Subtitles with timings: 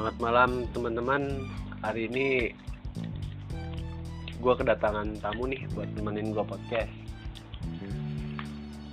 [0.00, 1.22] Selamat malam teman-teman.
[1.84, 2.48] Hari ini
[4.40, 6.88] gue kedatangan tamu nih buat temenin gue podcast.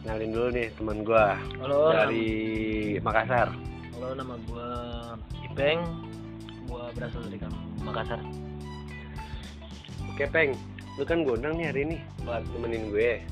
[0.04, 1.26] Kenalin dulu nih teman gue
[1.64, 2.28] Halo, dari
[3.00, 3.56] Makassar.
[3.96, 4.68] Halo, nama gua
[5.48, 5.80] Ipeng.
[6.68, 8.20] Gua berasal dari Kam- Makassar.
[10.12, 10.60] Oke Peng,
[11.00, 11.98] lu kan gue undang nih hari ini
[12.28, 13.24] buat temenin gue.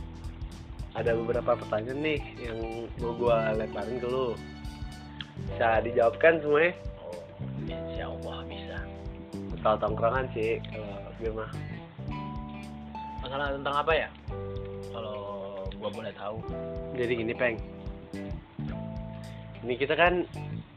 [0.95, 4.31] Ada beberapa pertanyaan nih yang mau gue lemparin ke lu.
[5.51, 6.94] Bisa dijawabkan semuanya?
[9.65, 11.49] Soal tongkrongan sih kalau gue mah.
[13.25, 14.09] Masalah tentang apa ya?
[14.93, 15.17] Kalau
[15.81, 16.37] gua boleh tahu.
[16.93, 17.57] Jadi gini Peng
[19.65, 20.21] Ini kita kan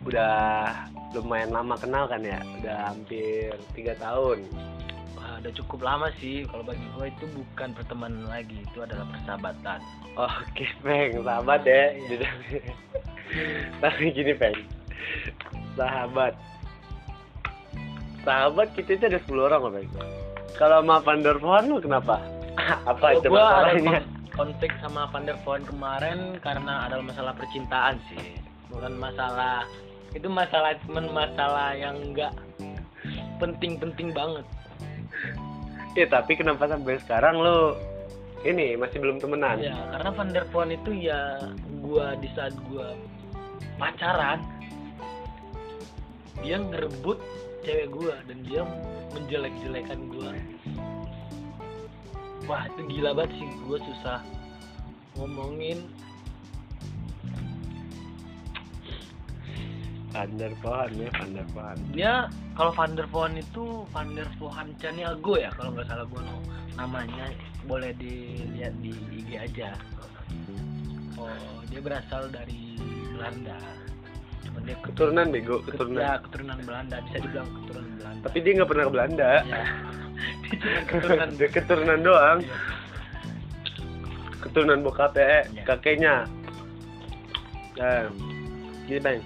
[0.09, 0.33] udah
[1.13, 4.49] lumayan lama kenal kan ya Udah hampir tiga tahun
[5.21, 6.49] Wah, udah cukup lama sih.
[6.49, 9.85] Kalau bagi gua itu bukan pertemanan lagi, itu adalah persahabatan.
[10.17, 12.31] Oke Peng, sahabat ya Iya.
[13.85, 14.57] Tapi gini Peng
[15.77, 16.33] Sahabat
[18.29, 19.73] Sahabat kita itu ada 10 orang loh
[20.61, 22.21] Kalau sama Van der lu kenapa?
[22.91, 24.05] Apa itu masalahnya?
[24.05, 28.37] kon- konflik sama Van der Vaart kemarin karena ada masalah percintaan sih.
[28.69, 29.65] Bukan masalah
[30.13, 32.37] itu masalah cuman masalah yang enggak
[33.41, 34.45] penting-penting banget.
[35.97, 37.73] Ya tapi kenapa sampai sekarang lu
[38.39, 39.59] Ini masih belum temenan?
[39.59, 41.43] Ya, karena Van der Vaart itu ya
[41.83, 42.95] gua di saat gua
[43.83, 44.39] pacaran
[46.39, 47.19] dia ngerebut
[47.65, 48.63] cewek gua dan dia
[49.15, 50.31] menjelek-jelekan gua.
[52.49, 53.51] Wah, itu gila banget sih.
[53.69, 54.21] Gua susah
[55.19, 55.87] ngomongin.
[60.09, 62.13] Van der Vaart ya Van der Vaart dia
[62.57, 66.43] kalau Van der Vaart itu Van der Vaart Caniago ya kalau nggak salah gua no-
[66.75, 67.31] namanya
[67.69, 69.77] boleh dilihat di IG aja.
[71.21, 72.79] Oh dia berasal dari
[73.15, 73.61] Belanda
[74.41, 78.69] cuma dia Keturunan bego, keturunan ya keturunan Belanda bisa dibilang keturunan Belanda Tapi dia nggak
[78.69, 79.31] pernah ke Belanda.
[79.43, 79.63] ya
[80.43, 82.39] dia cuma keturunan dia keturunan doang.
[82.41, 82.57] Iya.
[84.39, 85.63] Keturunan bokapnya, Iya.
[85.65, 86.15] kakeknya.
[87.75, 88.07] Nah,
[88.85, 89.19] gini bang.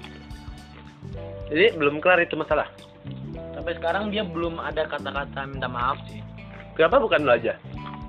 [1.46, 2.68] Jadi belum kelar itu masalah.
[3.52, 6.18] sampai sekarang dia belum ada kata-kata minta maaf sih
[6.74, 7.54] Kenapa bukan lo aja?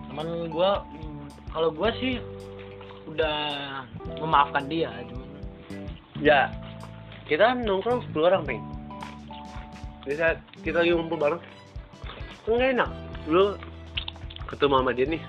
[0.08, 2.18] teman gua mm, kalau gua sih
[3.06, 3.38] udah
[4.18, 5.30] memaafkan dia cuman
[6.18, 6.50] Ya,
[7.30, 8.64] kita kan nongkrong 10 orang, Peng.
[10.04, 11.42] Di saat kita lagi ngumpul bareng,
[12.44, 12.90] kan nggak enak.
[13.28, 13.56] Lu
[14.52, 15.24] ketemu sama dia nih,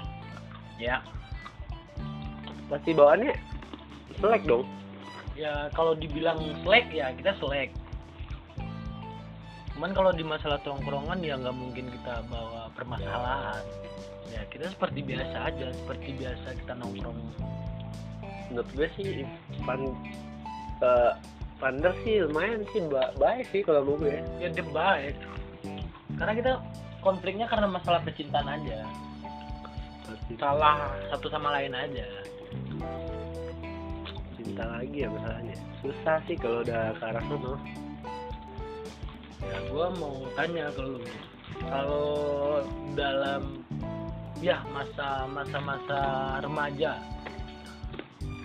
[0.78, 0.96] ya
[2.68, 3.34] pasti bawaannya
[4.18, 4.64] selek dong.
[5.34, 7.74] ya kalau dibilang selek ya kita selek
[9.74, 13.62] cuman kalau di masalah tongkrongan ya nggak mungkin kita bawa permasalahan
[14.30, 17.18] ya kita seperti biasa aja seperti biasa kita nongkrong
[18.54, 19.26] menurut gue sih
[19.66, 19.82] Van
[20.78, 21.12] eh,
[21.62, 24.50] Vander sih lumayan sih ba- baik sih kalau gue ya.
[24.50, 25.14] Dia baik.
[26.18, 26.52] Karena kita
[27.00, 28.86] konfliknya karena masalah percintaan aja.
[30.36, 32.06] Salah satu sama lain aja.
[34.36, 35.56] Cinta lagi ya masalahnya.
[35.80, 37.52] Susah sih kalau udah ke arah sana.
[39.44, 41.00] Ya gua mau tanya ke lu.
[41.60, 42.08] Kalau
[42.96, 43.62] dalam
[44.40, 46.00] ya masa masa masa
[46.40, 46.98] remaja.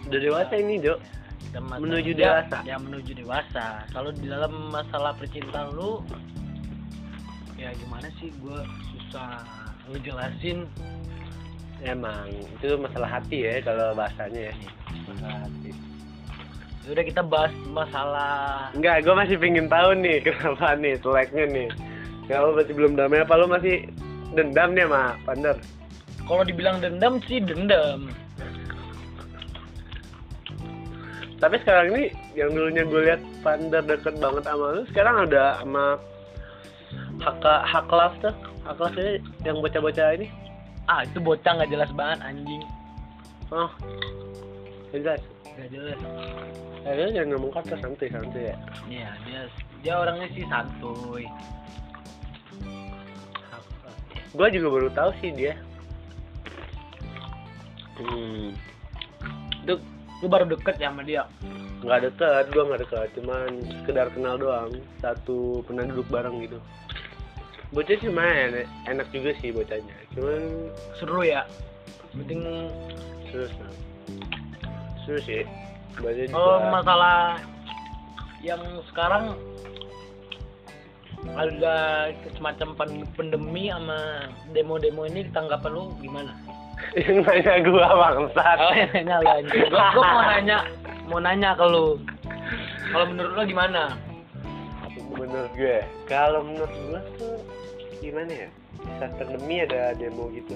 [0.07, 0.99] Udah dewasa ini Jo
[1.49, 2.57] dan Menuju ya, dewasa.
[2.61, 3.65] ya menuju dewasa.
[3.89, 6.03] Kalau di dalam masalah percintaan lu
[7.57, 8.29] ya gimana sih?
[8.43, 8.61] Gua
[8.93, 9.41] susah
[9.89, 10.69] ngejelasin.
[11.79, 14.53] Emang itu masalah hati ya kalau bahasanya ya.
[15.07, 15.71] Masalah hati.
[16.85, 21.67] Ya udah kita bahas masalah enggak gue masih pengen tahu nih kenapa nih seleknya nih.
[22.29, 23.89] Kalau masih belum damai apa lo masih
[24.37, 25.57] dendam nih sama Vander
[26.29, 28.13] kalau dibilang dendam sih dendam
[31.39, 35.95] tapi sekarang ini yang dulunya gue lihat Vander deket banget sama lu sekarang ada sama
[37.19, 38.35] Haka Haklaf tuh.
[38.63, 40.27] Haklaf ini yang bocah-bocah ini.
[40.87, 42.63] Ah itu bocah nggak jelas banget anjing.
[43.51, 43.71] Oh.
[44.95, 45.21] Jelas?
[45.55, 45.99] Nggak jelas.
[46.87, 48.57] Akhirnya jangan ngomong kata santai santai ya.
[48.87, 49.41] Iya, dia
[49.83, 51.25] dia orangnya sih santuy.
[54.29, 55.57] gue juga baru tahu sih dia.
[57.99, 58.55] Hmm
[60.19, 61.23] lu baru deket ya sama dia.
[61.79, 63.49] nggak deket gue nggak deket cuman
[63.81, 64.67] sekedar kenal doang
[64.99, 66.59] satu pernah duduk bareng gitu
[67.71, 70.67] bocah sih main enak juga sih bocahnya cuman
[70.99, 71.47] Seru ya.
[72.11, 72.41] Penting
[73.31, 73.53] terus
[75.07, 75.47] terus sih
[76.03, 77.39] bocah juga masalah
[78.43, 78.59] yang
[78.91, 79.39] sekarang
[81.35, 81.75] ada
[82.35, 86.31] semacam pan- pandemi sama demo-demo ini tanggapan lu gimana?
[86.97, 88.57] Yang nanya gue bangsat.
[88.57, 89.61] Oh, yang nanya lu anjing.
[89.69, 90.57] Gua, gua mau nanya
[91.05, 91.87] mau nanya ke lu.
[92.89, 93.83] Kalau menurut lu gimana?
[95.19, 97.35] menurut gue kalau menurut gue tuh
[97.99, 98.49] gimana ya?
[98.97, 100.55] Saat pandemi ada demo gitu.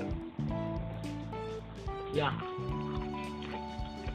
[2.16, 2.32] Ya.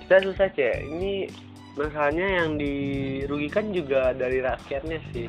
[0.06, 0.88] Kita susah cek.
[0.88, 1.28] Ini
[1.76, 5.28] masalahnya yang dirugikan juga dari rakyatnya sih.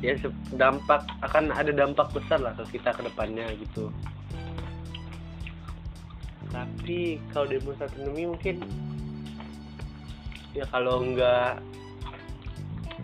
[0.00, 0.16] Ya
[0.56, 3.92] dampak akan ada dampak besar lah ke kita ke depannya gitu
[6.54, 8.62] tapi kalau demo saat pandemi mungkin
[10.54, 11.58] ya kalau nggak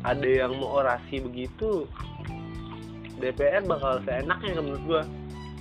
[0.07, 1.85] ada yang mau orasi begitu
[3.21, 5.03] DPR bakal seenaknya menurut gua.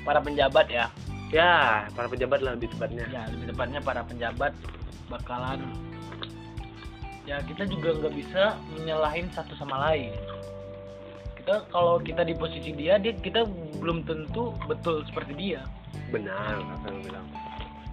[0.07, 0.87] Para penjabat ya?
[1.29, 3.03] Ya para pejabat lah lebih tepatnya.
[3.11, 4.55] Ya lebih tepatnya para penjabat
[5.11, 5.59] bakalan
[7.27, 10.13] ya kita juga nggak bisa menyalahin satu sama lain.
[11.37, 13.45] Kita kalau kita di posisi dia dia kita
[13.77, 15.61] belum tentu betul seperti dia.
[16.09, 17.27] Benar yang lu bilang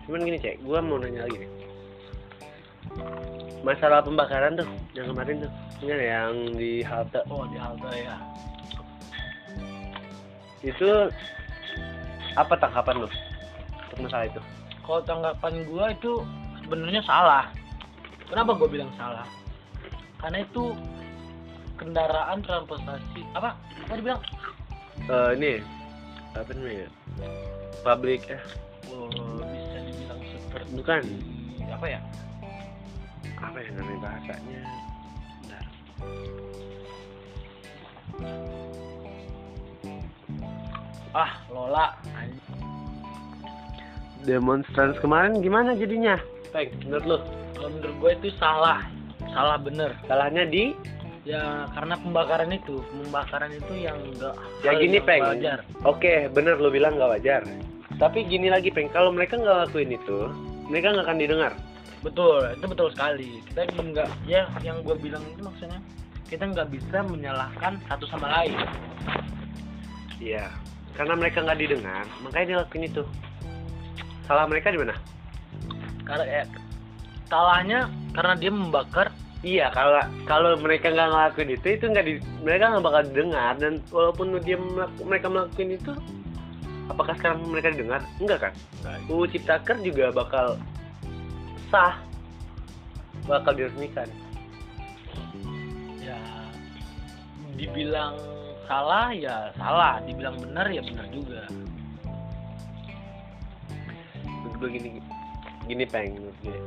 [0.07, 1.51] cuman gini cek gua mau nanya lagi nih.
[3.67, 5.51] Masalah pembakaran tuh yang kemarin tuh
[5.83, 7.21] ingat ya, yang di halte.
[7.27, 8.17] Oh di halte ya.
[10.63, 11.11] Itu
[12.39, 13.09] apa tanggapan lu
[13.91, 14.41] untuk masalah itu?
[14.87, 16.23] Kalau tanggapan gua itu
[16.63, 17.51] sebenarnya salah.
[18.31, 19.27] Kenapa gua bilang salah?
[20.23, 20.73] Karena itu
[21.77, 23.59] kendaraan transportasi apa?
[23.91, 24.23] Apa dibilang?
[25.11, 25.53] Eh ini
[26.39, 26.89] apa namanya?
[27.83, 28.43] Public eh.
[28.87, 29.36] Oh,
[30.75, 31.03] bukan.
[31.71, 32.01] Apa ya?
[33.39, 34.61] Apa ya namanya bahasanya?
[35.45, 35.65] Bentar.
[41.17, 41.87] ah Lola.
[42.17, 42.65] Anjing.
[44.27, 46.19] demonstran kemarin gimana jadinya?
[46.51, 47.19] Peng, menurut lu?
[47.55, 48.83] Kalau menurut gue itu salah.
[49.31, 49.95] Salah bener.
[50.11, 50.75] Salahnya di?
[51.23, 52.83] Ya karena pembakaran itu.
[52.91, 54.35] Pembakaran itu yang enggak
[54.67, 55.23] ya gini yang peng.
[55.23, 55.59] wajar.
[55.87, 57.43] Oke bener lu bilang nggak wajar.
[58.03, 58.91] Tapi gini lagi peng.
[58.91, 60.31] Kalau mereka nggak lakuin itu
[60.69, 61.53] mereka nggak akan didengar.
[62.05, 63.31] Betul itu betul sekali.
[63.51, 65.81] Kita enggak ya yang gue bilang itu maksudnya
[66.27, 68.55] kita nggak bisa menyalahkan satu sama lain.
[70.19, 70.51] Iya
[70.97, 73.03] karena mereka nggak didengar makanya dia lakuin itu.
[74.27, 74.97] Salah mereka di mana?
[76.03, 76.43] Karena ya,
[77.31, 77.79] salahnya
[78.15, 79.09] karena dia membakar.
[79.45, 83.53] Iya kalau kalau mereka nggak ngelakuin itu itu nggak di mereka nggak bakal didengar.
[83.61, 84.59] Dan walaupun dia
[85.05, 85.93] mereka melakukan itu
[86.91, 88.03] apakah sekarang mereka didengar?
[88.23, 88.55] Enggak kan?
[89.11, 90.59] UU Ciptaker juga bakal
[91.71, 91.99] sah
[93.27, 94.07] bakal diresmikan.
[95.99, 96.19] Ya
[97.59, 98.15] dibilang
[98.71, 99.99] salah ya salah.
[100.07, 101.43] Dibilang benar ya benar juga.
[104.23, 104.89] Menurut gue gini
[105.67, 106.59] gini peng menurut gue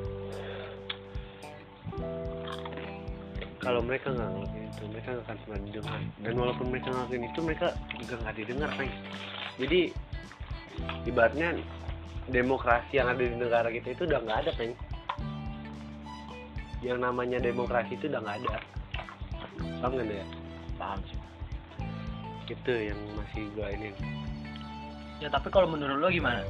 [3.60, 6.00] kalau mereka nggak ngelakuin itu mereka nggak akan pernah didengar.
[6.24, 7.68] Dan walaupun mereka ngelakuin itu mereka
[8.00, 8.94] juga nggak didengar peng.
[9.60, 9.80] Jadi
[11.06, 11.58] ibaratnya
[12.30, 14.74] demokrasi yang ada di negara kita itu udah nggak ada peng.
[16.80, 18.56] Yang namanya demokrasi itu udah nggak ada.
[19.82, 20.28] Paham nggak ya
[20.80, 21.20] paham sih.
[22.50, 23.90] Itu yang masih gue ini.
[25.20, 26.42] Ya tapi kalau menurut lo gimana?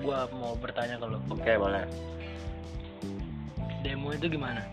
[0.00, 1.84] Gua mau bertanya kalau oke boleh.
[3.84, 4.64] Demo itu gimana?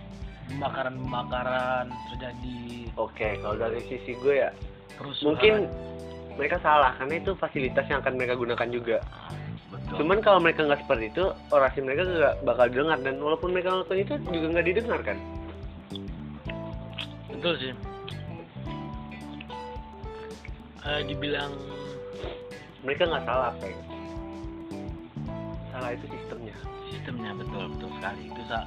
[0.48, 2.90] Pembakaran pembakaran terjadi.
[2.96, 4.50] Oke kalau dari sisi gue ya
[4.96, 5.28] kerusuhan.
[5.36, 5.54] mungkin
[6.38, 8.98] mereka salah karena itu fasilitas yang akan mereka gunakan juga.
[9.74, 9.96] Betul.
[10.02, 14.00] Cuman kalau mereka nggak seperti itu orasi mereka nggak bakal dengar dan walaupun mereka melakukan
[14.02, 15.18] itu juga nggak didengar kan?
[17.30, 17.74] Betul sih.
[20.84, 21.52] Eh, dibilang
[22.84, 23.78] mereka nggak salah peng
[25.74, 26.56] salah itu sistemnya.
[26.94, 28.22] sistemnya betul betul sekali.
[28.30, 28.60] Itu sa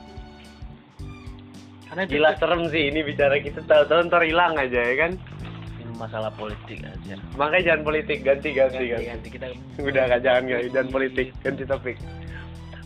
[1.87, 3.62] karena itu gila serem sih ini bicara kita.
[3.62, 5.12] Tahu-tahu ntar hilang aja ya kan
[5.96, 7.16] masalah politik aja.
[7.34, 9.28] Makanya jangan politik ganti ganti ganti, ganti, ganti.
[9.32, 9.46] Kita
[9.90, 11.96] udah nggak jangan nggak jangan politik ganti topik.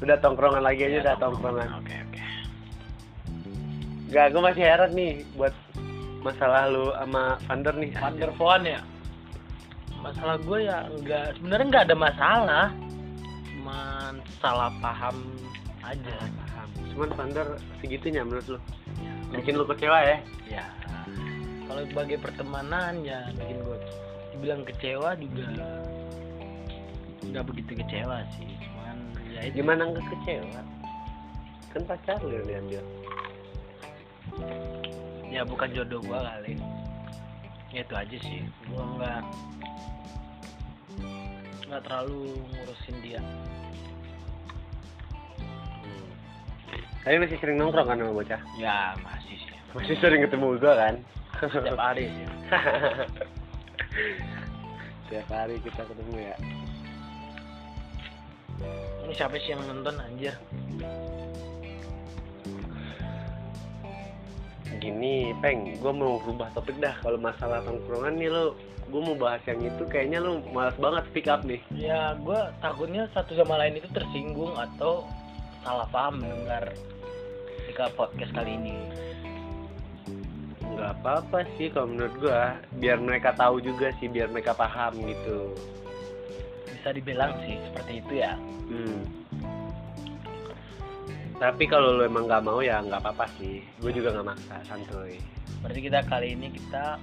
[0.00, 1.68] Udah tongkrongan lagi aja Ya, udah tongkrongan.
[1.76, 2.20] oke oke.
[4.10, 5.54] Gak, gue masih heran nih buat
[6.26, 7.90] masalah lu sama Vander nih.
[7.94, 8.80] Van der Voan ya?
[10.00, 12.66] Masalah gue ya enggak sebenarnya nggak ada masalah.
[13.52, 15.16] Cuman salah paham
[15.84, 16.16] aja.
[16.16, 16.68] Paham.
[16.96, 17.46] Cuman Vander
[17.84, 18.58] segitunya menurut lu.
[19.30, 20.18] Bikin lu kecewa ya?
[20.50, 20.66] ya
[21.70, 23.78] kalau sebagai pertemanan ya bikin gue
[24.34, 25.46] dibilang kecewa juga
[27.22, 28.96] nggak begitu kecewa sih cuman
[29.30, 30.60] ya itu Gimana nggak kecewa?
[31.70, 32.82] Kan pacar lu yang diambil.
[35.30, 36.54] ya bukan jodoh gue kali
[37.70, 39.22] ya itu aja sih gue nggak
[41.70, 43.22] nggak terlalu ngurusin dia
[47.00, 48.40] Tapi masih sering nongkrong kan sama bocah?
[48.58, 50.94] ya masih sih Masih sering ketemu gua kan?
[51.48, 52.12] Setiap hari.
[55.08, 56.36] Setiap hari kita ketemu ya.
[59.08, 60.36] ini siapa sih yang nonton anjir?
[64.78, 66.94] Gini peng gue mau berubah topik dah.
[67.00, 68.54] Kalau masalah tongkrongan nih lo
[68.90, 71.58] gue mau bahas yang itu kayaknya lo malas banget speak up nih.
[71.72, 75.08] Ya gue takutnya satu sama lain itu tersinggung atau
[75.64, 76.70] salah paham mendengar
[77.64, 78.76] ketika podcast kali ini
[80.80, 82.40] nggak apa-apa sih kalau menurut gue
[82.80, 85.52] biar mereka tahu juga sih biar mereka paham gitu.
[86.72, 88.32] Bisa dibilang sih seperti itu ya.
[88.70, 89.02] Hmm.
[91.40, 93.60] tapi kalau lo emang nggak mau ya nggak apa-apa sih.
[93.84, 95.20] Gue juga nggak maksa santuy.
[95.60, 96.96] Berarti kita kali ini kita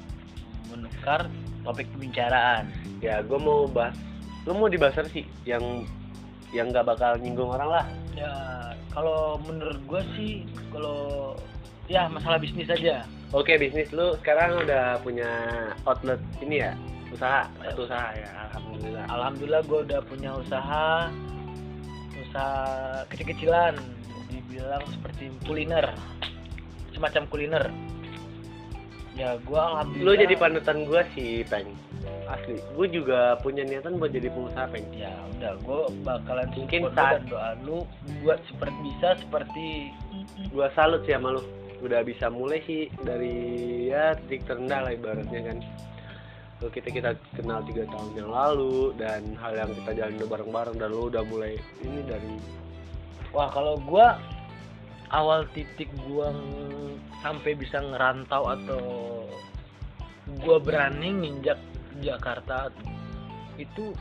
[0.73, 1.29] menukar
[1.61, 2.73] topik pembicaraan.
[2.97, 3.93] Ya gue mau bahas
[4.49, 5.25] lo mau dibahas apa sih?
[5.45, 5.85] Yang
[6.49, 7.85] yang nggak bakal nyinggung orang lah.
[8.17, 8.33] Ya
[8.89, 10.31] kalau menurut gue sih
[10.73, 11.37] kalau
[11.85, 15.29] ya masalah bisnis aja oke bisnis lu sekarang udah punya
[15.83, 16.71] outlet ini ya?
[17.07, 17.47] Usaha?
[17.63, 19.05] Satu usaha ya alhamdulillah.
[19.07, 21.07] Alhamdulillah gue udah punya usaha
[22.19, 22.51] usaha
[23.07, 23.79] kecil-kecilan
[24.27, 25.87] dibilang seperti kuliner
[26.91, 27.65] semacam kuliner.
[29.17, 31.71] Ya gue alhamdulillah lu jadi panutan gue sih peng.
[32.27, 32.59] Asli.
[32.75, 34.83] Gue juga punya niatan buat jadi pengusaha peng.
[34.91, 37.87] Ya udah gue bakalan Mungkin saat- doa lu
[38.21, 39.95] buat seperti bisa seperti
[40.51, 41.41] gue salut sih sama lu
[41.83, 43.35] udah bisa mulai sih dari
[43.89, 45.57] ya titik terendah lah ibaratnya kan.
[46.57, 50.89] Lalu kita kita kenal tiga tahun yang lalu dan hal yang kita jalani bareng-bareng dan
[50.89, 51.53] lu udah mulai
[51.85, 52.33] ini dari
[53.29, 54.07] wah kalau gue
[55.13, 56.29] awal titik gue
[57.21, 58.83] sampai bisa ngerantau atau
[60.41, 61.61] gue berani nginjak
[62.01, 62.73] Jakarta
[63.61, 63.93] itu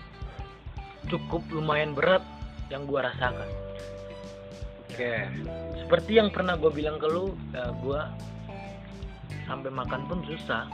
[1.12, 2.24] cukup lumayan berat
[2.72, 3.65] yang gue rasakan
[4.86, 5.12] oke.
[5.82, 8.00] Seperti yang pernah gue bilang ke lu ya gue
[9.46, 10.66] sampai makan pun susah.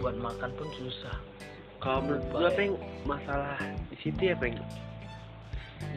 [0.00, 1.16] Buat makan pun susah.
[1.80, 2.72] Kalau menurut gue peng
[3.04, 3.60] masalah
[3.92, 4.56] di situ ya peng.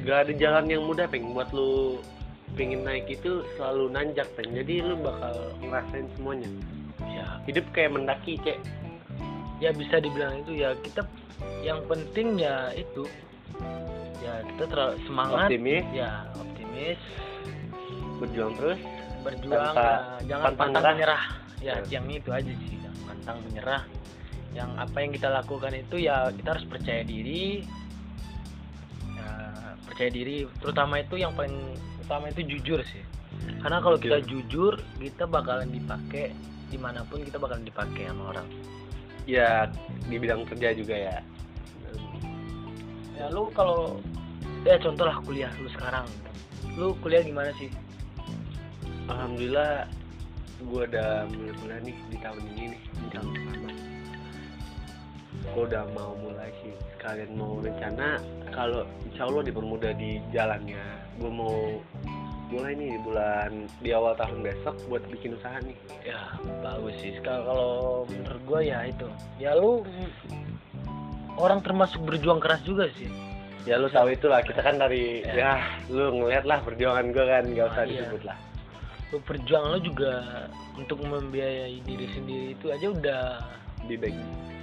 [0.03, 1.31] Gak ada jalan yang mudah peng.
[1.31, 2.03] Buat lu
[2.57, 4.51] pengen naik itu selalu nanjak peng.
[4.51, 6.49] Jadi lu bakal ngerasain semuanya.
[7.03, 7.25] Ya.
[7.47, 8.59] Hidup kayak mendaki cek.
[9.59, 10.59] Ya bisa dibilang itu.
[10.59, 11.03] Ya kita
[11.63, 13.07] yang penting ya itu
[14.19, 15.47] ya kita terlalu semangat.
[15.47, 15.85] Optimis.
[15.91, 16.99] Ya optimis.
[18.19, 18.79] Berjuang terus.
[19.19, 21.23] Berjuang Tanpa- ya, jangan pantang pantang menyerah.
[21.23, 21.23] menyerah.
[21.59, 21.99] Ya Ya.
[21.99, 22.69] yang itu aja sih.
[22.77, 23.83] Jangan pantang menyerah.
[24.49, 27.63] Yang apa yang kita lakukan itu ya kita harus percaya diri.
[29.13, 29.29] Ya,
[29.83, 30.47] percaya diri.
[30.57, 31.55] Terutama itu yang paling
[31.99, 33.03] utama itu jujur sih.
[33.59, 34.79] Karena kalau kita jujur.
[34.97, 36.33] kita bakalan dipakai
[36.67, 38.47] di mana pun kita bakalan dipakai sama orang.
[39.27, 39.69] Ya
[40.07, 41.17] di bidang kerja juga ya.
[43.13, 43.99] Ya lu kalau
[44.67, 46.07] ya contoh lah kuliah lu sekarang.
[46.75, 47.71] Lu kuliah gimana sih?
[49.07, 49.87] Alhamdulillah
[50.59, 53.69] gue udah mulai kuliah nih di tahun ini nih di tahun pertama.
[55.55, 56.73] Gue udah mau mulai sih.
[56.97, 58.19] Sekalian mau rencana
[58.51, 60.83] kalau insya Allah dipermudah di jalannya
[61.19, 61.79] gue mau
[62.49, 65.77] mulai nih di bulan di awal tahun besok buat bikin usaha nih.
[66.03, 67.15] Ya bagus sih.
[67.23, 67.71] Kalau kalau
[68.09, 69.07] menurut gua ya itu.
[69.39, 69.85] Ya lu
[71.39, 73.28] orang termasuk berjuang keras juga sih
[73.63, 75.33] ya lu tahu itulah kita kan dari Ya.
[75.35, 75.53] ya,
[75.87, 77.91] lu ngeliat lah perjuangan gue kan gak usah Ah, iya.
[77.99, 78.37] disebut lah
[79.09, 80.13] lu perjuangan lu juga
[80.75, 83.23] untuk membiayai diri sendiri itu aja udah
[83.83, 84.17] lebih baik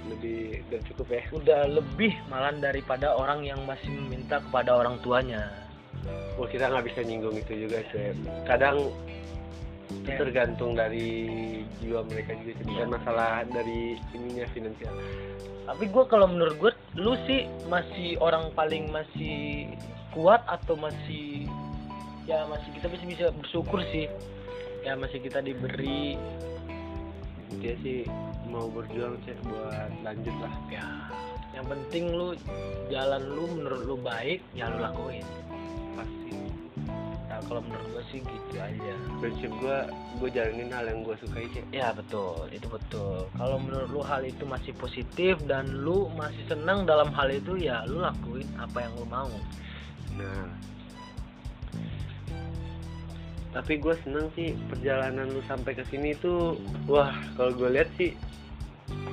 [0.07, 5.45] lebih udah cukup ya udah lebih malah daripada orang yang masih meminta kepada orang tuanya
[6.37, 8.13] Wah kita nggak bisa nyinggung itu juga sih.
[8.45, 8.93] Kadang
[9.89, 10.15] itu Ya.
[10.15, 11.09] tergantung dari
[11.75, 12.53] jiwa mereka juga.
[12.61, 12.85] Bukan Iya.
[12.87, 13.81] masalah dari
[14.13, 14.93] ininya finansial.
[15.65, 19.69] tapi gua kalau menurut gua lu sih masih orang paling masih
[20.11, 21.45] kuat atau masih
[22.25, 24.09] ya masih kita masih bisa bersyukur sih.
[24.81, 26.15] Ya masih kita diberi
[27.59, 28.07] Dia sih
[28.47, 30.53] mau berjuang sih buat lanjut lah.
[30.73, 30.85] ya.
[31.53, 32.33] Yang penting lu
[32.89, 35.25] jalan lu menurut lu baik ya lu lakuin
[37.37, 39.77] Nah kalau menurut gua sih gitu aja Prinsip gue,
[40.17, 41.61] gue jalanin hal yang gue sukai sih.
[41.69, 46.89] ya betul itu betul kalau menurut lu hal itu masih positif dan lu masih senang
[46.89, 49.29] dalam hal itu ya lu lakuin apa yang lu mau
[50.17, 50.49] Nah.
[53.53, 56.57] Tapi gue seneng sih perjalanan lu sampai ke sini tuh,
[56.89, 58.17] wah kalau gue lihat sih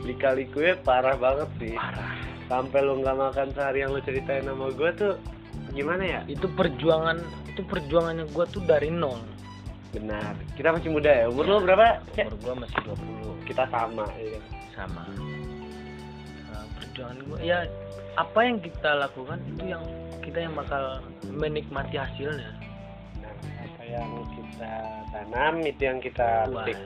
[0.09, 1.77] lika-likunya parah banget sih.
[1.77, 2.17] parah
[2.49, 5.15] Sampai lu nggak makan sehari yang lu ceritain sama gue tuh
[5.77, 6.21] gimana ya?
[6.31, 7.21] itu perjuangan
[7.55, 9.23] itu perjuangannya gua tuh dari nol
[9.89, 10.35] Benar.
[10.53, 11.31] Kita masih muda ya.
[11.31, 12.03] Umur lu berapa?
[12.19, 14.11] Umur gua masih 20 Kita sama.
[14.13, 14.43] Ya.
[14.75, 15.07] sama
[16.45, 17.59] Nah, perjuangan gua ya
[18.15, 19.83] apa yang kita lakukan itu yang
[20.19, 22.51] kita yang bakal menikmati hasilnya
[23.17, 23.31] Nah,
[23.61, 24.73] apa yang kita
[25.09, 26.79] tanam itu yang kita petik.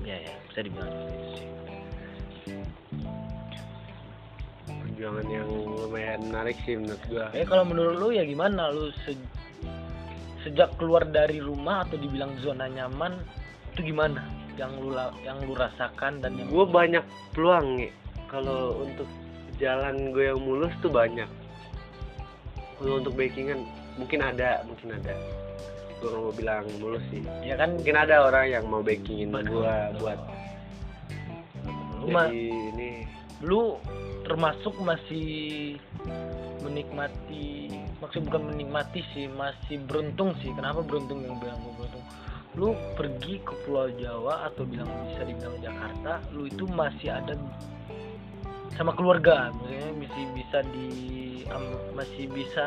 [0.00, 1.48] ya ya bisa dibilang seperti itu sih
[4.68, 7.26] Perjuangan yang lumayan menarik sih menurut gua.
[7.32, 9.37] Eh kalau menurut lu ya gimana lu se-
[10.46, 13.18] sejak keluar dari rumah atau dibilang zona nyaman
[13.74, 14.22] itu gimana?
[14.58, 14.90] Yang lu
[15.22, 17.92] yang lu rasakan dan yang gue banyak peluang nih
[18.26, 19.06] kalau untuk
[19.58, 21.30] jalan gue yang mulus tuh banyak.
[22.78, 23.62] Kalau untuk backingan
[23.98, 25.14] mungkin ada mungkin ada.
[25.98, 27.22] Gue mau bilang mulus sih.
[27.42, 27.74] Ya kan?
[27.74, 30.18] Mungkin ada orang yang mau backingin gue buat
[32.08, 32.90] lu, jadi ini.
[33.42, 33.76] lu
[34.24, 35.76] termasuk masih
[36.62, 40.50] menikmati maksud bukan menikmati sih masih beruntung sih.
[40.52, 42.04] Kenapa beruntung yang bilang gue beruntung?
[42.54, 47.34] Lu pergi ke Pulau Jawa atau bilang bisa dibilang Jakarta lu itu masih ada
[48.72, 49.50] sama keluarga.
[49.52, 50.88] Maksudnya masih bisa di
[51.48, 52.66] am- masih bisa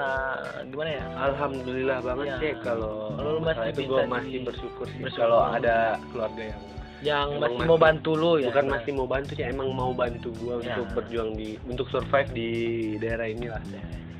[0.66, 1.06] gimana ya?
[1.22, 2.38] Alhamdulillah banget Iya.
[2.40, 5.22] sih kalau lu masih itu bisa gue di- masih bersyukur sih bersyukur.
[5.22, 5.78] kalau ada
[6.10, 6.62] keluarga yang
[7.02, 8.48] yang masih masih- mau bantu lu ya?
[8.48, 10.78] bukan masih mau bantu sih emang mau bantu gue Ya.
[10.78, 12.50] untuk berjuang di untuk survive di
[12.98, 13.62] daerah inilah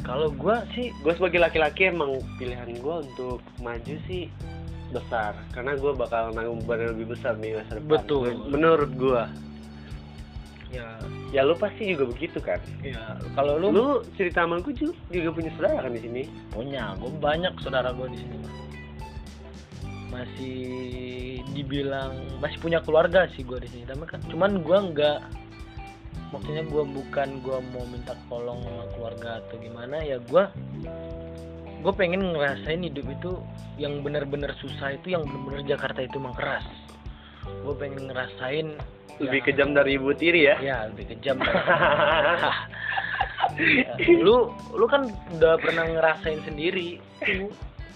[0.02, 4.28] kalau gua sih gue sebagai laki-laki emang pilihan gue untuk maju sih
[4.92, 5.34] besar.
[5.56, 7.90] Karena gue bakal nanggung beban lebih besar nih masa depan.
[7.98, 8.36] Betul.
[8.52, 9.24] menurut gue
[10.72, 10.88] ya.
[11.32, 12.60] Ya lu pasti juga begitu kan?
[12.84, 13.88] Ya kalau lu, lu,
[14.20, 16.22] cerita sama gue juga, juga punya saudara kan di sini?
[16.52, 16.96] Punya.
[17.00, 18.38] Gue banyak saudara gue di sini
[20.12, 20.60] masih
[21.56, 22.12] dibilang
[22.44, 23.84] masih punya keluarga sih gue di sini.
[23.88, 25.20] Tapi kan cuman gue nggak
[26.32, 30.44] maksudnya gue bukan gue mau minta tolong sama keluarga atau gimana ya gue
[31.82, 33.32] gue pengen ngerasain hidup itu
[33.82, 36.62] yang benar-benar susah itu yang benar-benar Jakarta itu emang keras.
[37.66, 38.78] Gue pengen ngerasain
[39.18, 40.56] lebih ya, kejam dari ibu tiri ya?
[40.62, 41.42] Ya lebih kejam
[43.58, 47.02] Ya, lu lu kan udah pernah ngerasain sendiri.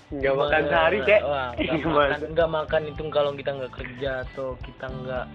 [0.09, 1.97] Nggak makan sehari cek Wah, nggak Gimana?
[2.13, 5.25] makan nggak makan itu kalau kita nggak kerja atau kita nggak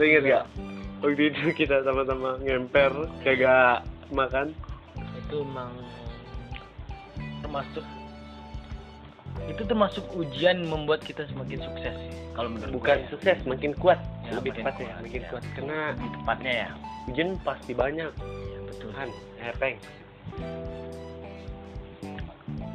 [0.00, 0.44] lu inget gak
[1.02, 3.82] waktu itu kita sama-sama ngemper kagak
[4.14, 4.54] makan.
[5.18, 5.74] Itu emang
[7.42, 7.84] termasuk
[9.42, 11.96] itu termasuk ujian membuat kita semakin sukses
[12.38, 13.10] kalau menurut bukan gue ya.
[13.10, 13.98] sukses makin kuat.
[14.22, 15.28] Ya, lebih tepat ya kuat, makin ya.
[15.28, 15.42] kuat.
[15.58, 16.68] Karena tepatnya ya.
[17.10, 18.12] ujian pasti banyak.
[18.14, 18.88] Ya betul.
[18.94, 19.08] Tuhan
[19.42, 19.76] hepeng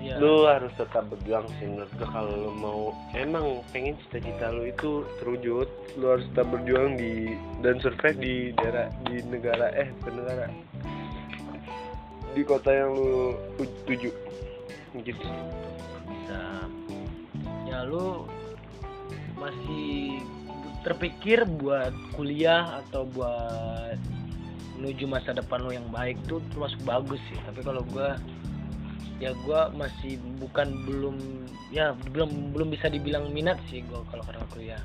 [0.07, 0.15] ya.
[0.23, 2.83] lu harus tetap berjuang sih menurut gue kalau lu mau.
[3.11, 5.67] Emang pengen cita-cita lu itu terwujud.
[5.99, 10.47] Lu harus tetap berjuang di dan survive di daerah di negara eh bukan negara
[12.37, 14.11] di kota yang lu tu- tuju.
[15.01, 15.27] Gitu
[16.07, 16.41] bisa.
[17.67, 18.29] Ya lu
[19.37, 20.21] masih
[20.85, 23.97] terpikir buat kuliah atau buat
[24.77, 27.37] menuju masa depan lu yang baik tuh termasuk bagus sih.
[27.43, 28.15] Tapi kalau gua
[29.17, 31.17] ya gua masih bukan belum
[31.73, 34.82] ya belum belum bisa dibilang minat sih gua kalau karena kuliah.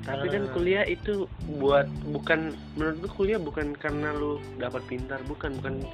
[0.00, 1.28] Tapi kan kuliah itu
[1.60, 5.84] buat bukan menurut gue kuliah bukan karena lu dapat pintar bukan bukan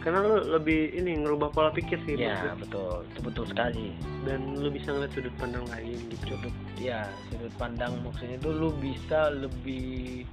[0.00, 2.64] karena lu lebih ini ngerubah pola pikir sih ya gue.
[2.64, 3.92] betul itu betul sekali.
[4.24, 6.32] Dan lu bisa ngeliat sudut pandang lain gitu.
[6.32, 10.24] Sudut ya sudut pandang maksudnya itu lu bisa lebih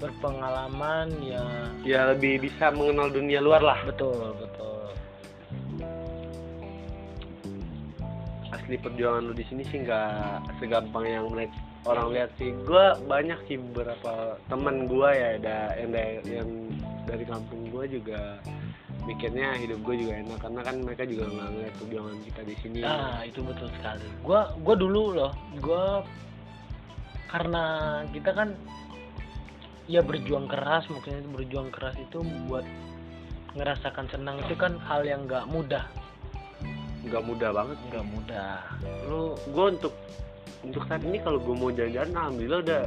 [0.00, 1.44] berpengalaman ya.
[1.84, 3.78] Ya lebih bisa mengenal dunia luar lah.
[3.84, 4.77] Betul betul
[8.52, 12.52] asli perjuangan lu di sini sih nggak segampang yang mereka orang lihat sih.
[12.64, 16.50] Gua banyak sih beberapa teman gua ya ada yang dari, yang
[17.04, 18.40] dari kampung gua juga
[19.08, 22.78] mikirnya hidup gue juga enak karena kan mereka juga nggak ngeliat perjuangan kita di sini.
[22.84, 24.04] Nah itu betul sekali.
[24.20, 25.32] Gua gua dulu loh
[25.64, 26.04] gua
[27.32, 27.64] karena
[28.12, 28.52] kita kan
[29.88, 32.64] ya berjuang keras itu berjuang keras itu buat
[33.56, 35.88] ngerasakan senang itu kan hal yang nggak mudah
[37.06, 37.78] nggak mudah banget.
[37.92, 38.54] Nggak mudah.
[39.06, 39.94] Lu gue untuk
[40.66, 42.82] untuk saat ini kalau gue mau jalan-jalan alhamdulillah udah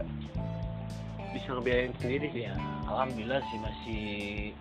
[1.32, 2.44] bisa ngebiayain sendiri sih.
[2.52, 2.56] Ya
[2.92, 4.06] alhamdulillah sih masih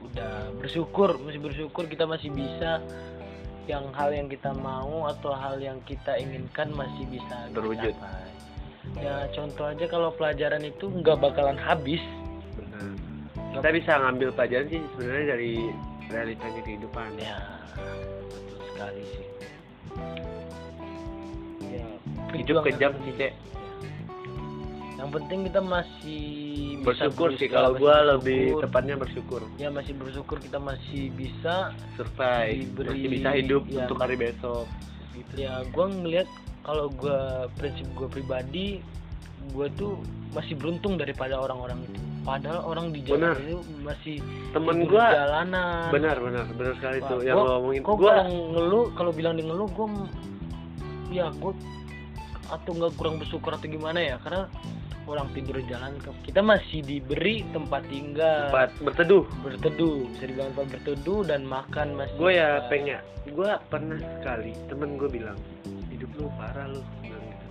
[0.07, 0.33] udah
[0.63, 2.79] bersyukur masih bersyukur kita masih bisa.
[3.69, 7.95] Yang hal yang kita mau atau hal yang kita inginkan masih bisa Terwujud.
[7.95, 8.29] dicapai.
[8.99, 12.03] ya contoh aja kalau pelajaran itu nggak bakalan habis.
[12.59, 12.91] Benar.
[13.55, 15.53] Kita bisa ngambil pelajaran sih sebenarnya dari
[16.11, 17.11] realitanya kehidupan.
[17.21, 17.39] Ya.
[17.79, 19.29] betul sekali sih
[21.69, 21.85] ya
[22.33, 23.33] hidup kejam sih cek.
[24.97, 26.25] Yang penting kita masih
[26.81, 29.41] bisa bersyukur sih berusaha, kalau gue lebih tepatnya bersyukur.
[29.61, 32.69] Ya masih bersyukur kita masih bisa survive.
[32.73, 33.85] Diberi- masih bisa hidup ya.
[33.85, 34.65] untuk hari besok.
[35.13, 35.33] Gitu.
[35.41, 36.29] Ya gue ngelihat
[36.65, 37.21] kalau gue
[37.61, 38.81] prinsip gue pribadi
[39.57, 40.01] gue tuh
[40.37, 43.37] masih beruntung daripada orang-orang itu padahal orang di jalan Benar.
[43.41, 44.17] itu masih
[44.53, 45.89] temen gue di jalanan.
[45.89, 49.35] Benar benar benar sekali Wah, gua- yang lo ngomongin kok gue kalau ngeluh kalau bilang
[49.37, 49.87] di ngeluh gue
[51.11, 51.53] ya gue
[52.51, 54.17] atau nggak kurang bersyukur atau gimana ya?
[54.21, 54.51] Karena
[55.09, 58.51] orang tidur di jalan kita masih diberi tempat tinggal.
[58.53, 59.25] Tempat berteduh.
[59.43, 64.97] Berteduh bisa dibilang tempat berteduh dan makan masih gue ya pengen gue pernah sekali temen
[64.99, 65.39] gue bilang
[65.93, 67.47] hidup lu parah lu bilang gitu.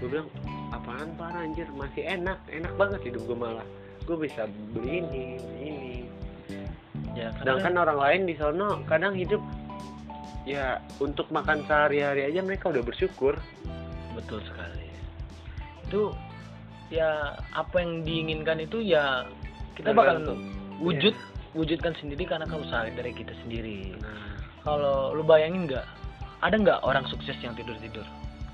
[0.00, 0.28] Gue bilang
[0.72, 1.68] apaan parah anjir?
[1.74, 3.66] Masih enak enak banget hidup gue malah
[4.04, 5.94] gue bisa beli ini beli ini.
[7.14, 9.40] Ya karena sedangkan orang lain di sono kadang hidup
[10.44, 13.34] ya untuk makan sehari-hari aja mereka udah bersyukur.
[14.12, 14.88] Betul sekali.
[15.88, 16.12] Itu
[16.92, 19.24] ya apa yang diinginkan itu ya
[19.74, 20.40] kita bakal Tergantung.
[20.84, 21.14] wujud
[21.54, 23.96] wujudkan sendiri karena usaha dari kita sendiri.
[23.98, 25.84] Nah kalau lu bayangin nggak
[26.40, 28.04] ada nggak orang sukses yang tidur tidur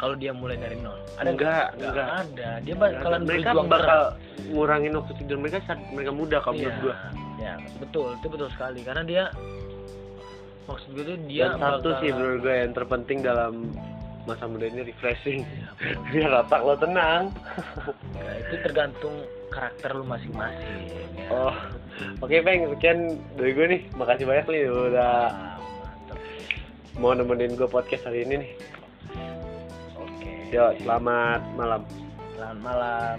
[0.00, 2.08] kalau dia mulai dari nol ada Enggak, nggak enggak.
[2.24, 2.50] ada.
[2.58, 4.00] Dia bakalan mereka bakal
[4.48, 6.96] ngurangin waktu tidur mereka saat mereka muda kalau Iya, menurut gue
[7.38, 8.80] ya betul itu betul sekali.
[8.80, 9.24] Karena dia
[10.64, 13.68] maksud gue tuh dia dan satu sih menurut gue yang terpenting dalam
[14.22, 15.44] masa muda ini refreshing.
[15.44, 16.00] Ya, betul.
[16.10, 17.22] biar otak lo tenang.
[18.14, 19.14] Ya, itu tergantung
[19.48, 20.78] karakter lu masing-masing
[21.18, 21.26] ya.
[21.28, 21.54] oh
[22.20, 22.98] oke peng sekian
[23.34, 23.82] dari gue nih.
[23.92, 25.56] Makasih banyak nih udah Ah,
[26.96, 28.50] mau nemenin gue podcast hari ini nih
[30.50, 31.86] Yo, selamat malam.
[32.34, 33.16] selamat malam